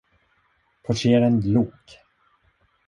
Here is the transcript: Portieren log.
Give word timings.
Portieren 0.83 1.39
log. 1.53 1.71